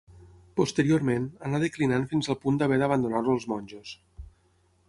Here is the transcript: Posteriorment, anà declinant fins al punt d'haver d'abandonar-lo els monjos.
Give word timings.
Posteriorment, 0.59 1.27
anà 1.49 1.59
declinant 1.65 2.09
fins 2.13 2.31
al 2.35 2.39
punt 2.47 2.57
d'haver 2.63 2.83
d'abandonar-lo 2.85 3.37
els 3.39 3.47
monjos. 3.55 3.97